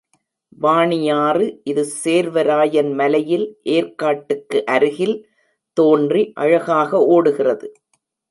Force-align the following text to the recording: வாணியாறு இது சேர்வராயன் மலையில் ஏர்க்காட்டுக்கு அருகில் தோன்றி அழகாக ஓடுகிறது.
வாணியாறு 0.57 1.47
இது 1.63 1.83
சேர்வராயன் 2.03 2.89
மலையில் 2.93 3.45
ஏர்க்காட்டுக்கு 3.69 4.59
அருகில் 4.67 5.15
தோன்றி 5.77 6.23
அழகாக 6.35 7.01
ஓடுகிறது. 7.07 7.69